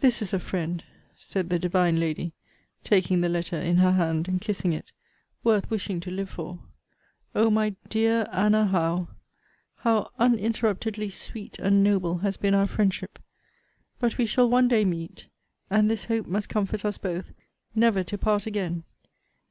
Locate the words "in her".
3.56-3.92